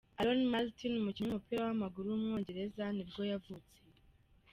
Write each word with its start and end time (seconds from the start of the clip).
Aaron 0.19 0.41
Martin, 0.53 0.93
umukinnyi 0.97 1.29
w’umupira 1.29 1.59
w’amaguru 1.63 2.05
w’umwongereza 2.09 2.83
nibwo 2.95 3.21
yavutse. 3.31 3.75